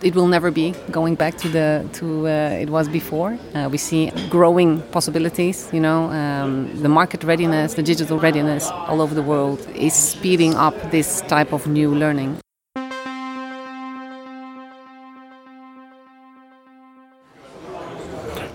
[0.00, 3.36] It will never be going back to the to uh, it was before.
[3.52, 5.68] Uh, we see growing possibilities.
[5.72, 10.54] You know, um, the market readiness, the digital readiness all over the world is speeding
[10.54, 12.38] up this type of new learning.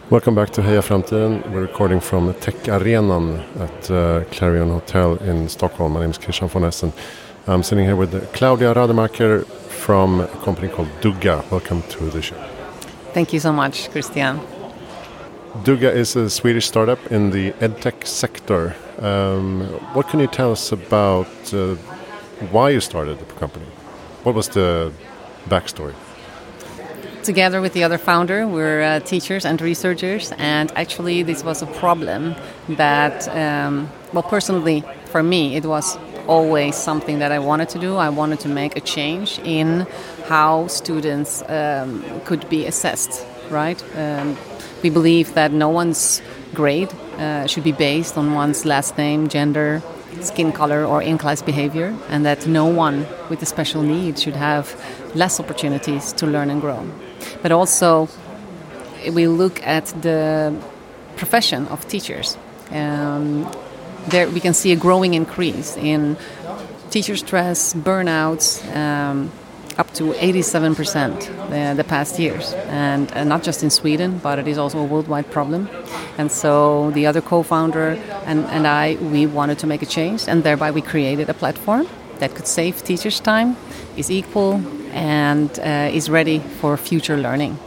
[0.09, 1.51] Welcome back to Heja Framtiden.
[1.51, 5.91] We're recording from Tech Arenan at uh, Clarion Hotel in Stockholm.
[5.93, 6.93] My name is Christian von Essen.
[7.47, 9.45] I'm sitting here with Claudia Rademaker
[9.83, 11.43] from a company called Dugga.
[11.51, 12.41] Welcome to the show.
[13.13, 14.39] Thank you so much, Christian.
[15.65, 18.75] Dugga is a Swedish startup in the edtech sector.
[18.99, 21.75] Um, what can you tell us about uh,
[22.51, 23.65] why you started the company?
[24.23, 24.93] What was the
[25.49, 25.95] backstory?
[27.23, 31.67] Together with the other founder, we're uh, teachers and researchers, and actually, this was a
[31.67, 32.35] problem
[32.69, 37.95] that, um, well, personally, for me, it was always something that I wanted to do.
[37.95, 39.87] I wanted to make a change in
[40.25, 43.83] how students um, could be assessed, right?
[43.95, 44.37] Um,
[44.81, 46.21] we believe that no one's
[46.53, 49.81] grade uh, should be based on one's last name, gender,
[50.21, 54.35] skin color, or in class behavior, and that no one with a special need should
[54.35, 54.75] have
[55.15, 56.87] less opportunities to learn and grow.
[57.41, 58.09] But also,
[59.11, 60.55] we look at the
[61.15, 62.37] profession of teachers.
[62.71, 63.49] Um,
[64.07, 66.17] there we can see a growing increase in
[66.89, 69.31] teacher stress, burnouts, um,
[69.77, 72.53] up to 87% the, the past years.
[72.67, 75.69] And, and, not just in Sweden, but it is also a worldwide problem.
[76.17, 80.27] And so the other co founder and, and I, we wanted to make a change,
[80.27, 81.87] and thereby we created a platform
[82.19, 83.57] that could save teachers' time,
[83.97, 87.57] is equal, and uh, is ready for future learning.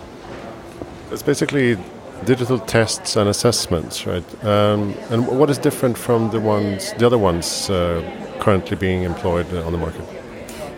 [1.10, 1.76] It's basically
[2.24, 4.44] digital tests and assessments, right?
[4.44, 8.02] Um, and what is different from the ones, the other ones uh,
[8.40, 10.04] currently being employed on the market?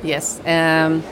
[0.02, 0.40] Yes.
[0.46, 1.02] Um,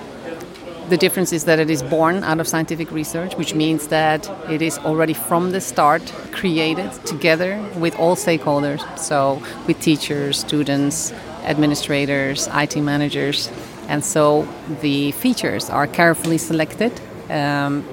[0.88, 4.62] the difference is that it is born out of scientific research, which means that it
[4.62, 8.80] is already from the start created together with all stakeholders.
[8.96, 11.12] So, with teachers, students,
[11.46, 13.50] administrators, IT managers.
[13.88, 14.46] And so
[14.80, 16.92] the features are carefully selected
[17.30, 17.84] um,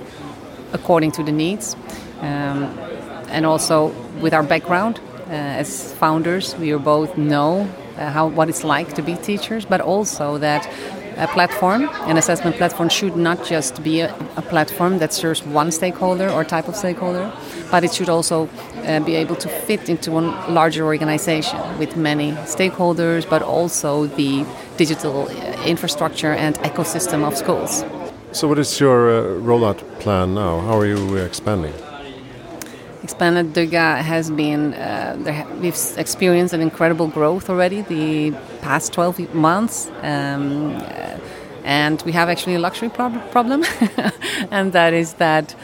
[0.73, 1.75] according to the needs.
[2.23, 2.63] Um,
[3.29, 7.67] and also with our background uh, as founders, we both know
[7.97, 10.67] uh, how what it's like to be teachers, but also that
[11.17, 15.71] a platform, an assessment platform, should not just be a, a, platform that serves one
[15.71, 17.31] stakeholder or type of stakeholder,
[17.69, 18.49] but it should also
[18.85, 24.45] uh, be able to fit into a larger organization with many stakeholders, but also the
[24.77, 27.85] digital uh, infrastructure and ecosystem of schools.
[28.31, 30.61] So, what is your uh, rollout plan now?
[30.61, 31.73] How are you expanding?
[33.03, 35.17] Expanded Dugga has been, uh,
[35.59, 38.31] we've experienced an incredible growth already the
[38.61, 39.91] past 12 months.
[40.01, 41.17] Um, uh,
[41.65, 43.63] and we have actually a luxury prob problem,
[44.51, 45.55] and that is that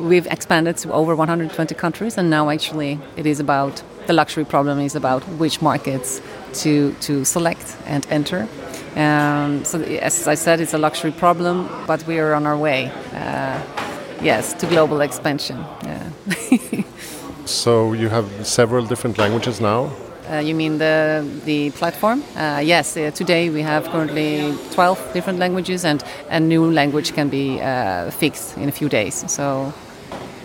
[0.00, 4.78] we've expanded to over 120 countries, and now actually it is about the luxury problem
[4.78, 6.20] is about which markets
[6.52, 8.48] to, to select and enter.
[8.96, 12.90] Um, so, as I said, it's a luxury problem, but we are on our way.
[13.14, 13.79] Uh,
[14.22, 15.64] yes, to global expansion.
[15.84, 16.82] Yeah.
[17.44, 19.90] so you have several different languages now.
[20.30, 22.22] Uh, you mean the the platform?
[22.36, 22.96] Uh, yes.
[22.96, 28.10] Uh, today we have currently 12 different languages, and a new language can be uh,
[28.10, 29.24] fixed in a few days.
[29.26, 29.72] So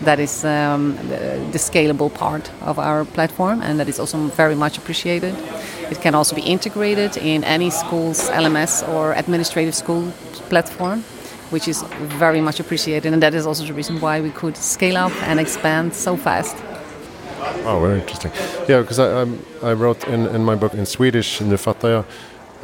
[0.00, 4.54] that is um, the, the, scalable part of our platform, and that is also very
[4.54, 5.34] much appreciated.
[5.90, 10.12] It can also be integrated in any school's LMS or administrative school
[10.50, 11.04] platform
[11.50, 11.82] which is
[12.18, 15.40] very much appreciated, and that is also the reason why we could scale up and
[15.40, 16.56] expand so fast.
[17.64, 18.32] Oh, very interesting.
[18.68, 22.04] Yeah, because I, I, I, wrote in, in my book in Swedish, Nu fattar jag,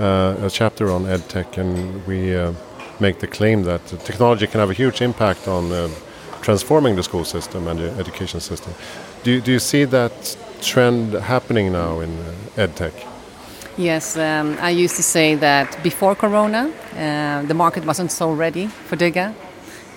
[0.00, 2.52] uh, a chapter on edtech, and we uh,
[3.00, 5.88] make the claim that technology can have a huge impact on uh,
[6.40, 8.72] transforming the school system and the education system.
[9.22, 12.10] Do you, do you see that trend happening now in
[12.56, 13.11] edtech?
[13.78, 18.66] Yes, um, I used to say that before Corona, uh, the market wasn't so ready
[18.66, 19.34] for Dugga.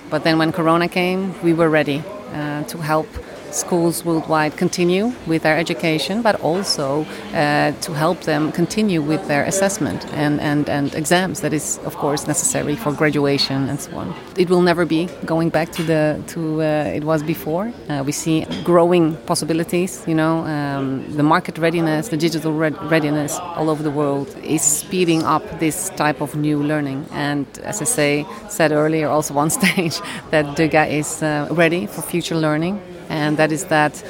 [0.09, 2.01] But then when Corona came, we were ready
[2.33, 3.07] uh, to help
[3.55, 9.43] schools worldwide continue with their education, but also uh, to help them continue with their
[9.45, 14.13] assessment and, and, and exams that is, of course, necessary for graduation and so on.
[14.37, 16.65] It will never be going back to the to uh,
[16.97, 17.71] it was before.
[17.89, 20.03] Uh, we see growing possibilities.
[20.07, 25.23] You know, um, the market readiness, the digital readiness all over the world is speeding
[25.23, 27.05] up this type of new learning.
[27.11, 29.99] And as I say, said earlier, also on stage,
[30.31, 32.81] that Dugga is uh, ready for future learning
[33.15, 34.03] and that is that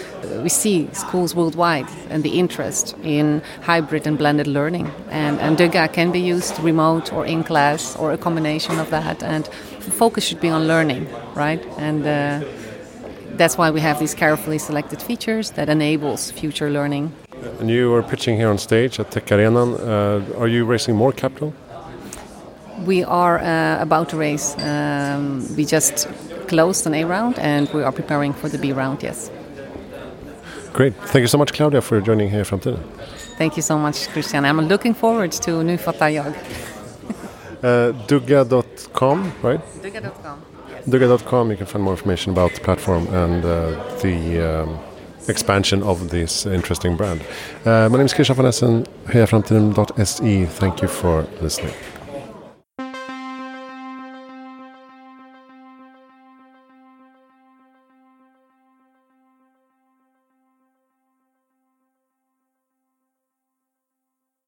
[0.44, 4.88] we see schools worldwide and the interest in hybrid and blended learning.
[5.12, 9.22] And, and Dugga can be used remote or in class or a combination of that.
[9.24, 9.48] And
[10.02, 11.64] focus should be on learning, right?
[11.78, 12.42] And uh,
[13.38, 17.12] that's why we have these carefully selected features that enables future learning.
[17.60, 19.64] And you are pitching here on stage at Tech Arena.
[19.66, 21.54] Uh, are you raising more capital?
[22.86, 24.56] We are uh, about to raise.
[24.58, 26.08] Um, we just
[26.46, 29.30] closed an A round and we are preparing for the B round, yes.
[30.74, 30.94] Great.
[30.96, 32.84] Thank you so much, Claudia, for joining here from Framtiden.
[33.38, 34.46] Thank you so much, Christian.
[34.46, 36.36] I'm looking forward to jag.
[37.64, 39.62] uh, Dugga.com, right?
[39.82, 40.42] Dugga.com.
[40.70, 40.86] Yes.
[40.86, 43.72] Dugga.com, you can find more information about the platform and uh,
[44.02, 44.80] the um,
[45.28, 47.22] expansion of this interesting brand.
[47.66, 50.46] Uh, my name is Christian von Essen, hejaframtiden.se.
[50.46, 51.74] Thank you for listening.